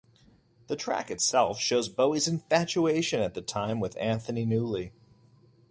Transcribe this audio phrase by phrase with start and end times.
[0.65, 4.93] The track itself shows Bowie's infatuation at the time with Anthony Newley.